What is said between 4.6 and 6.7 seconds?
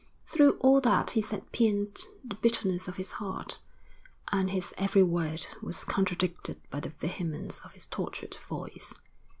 every word was contradicted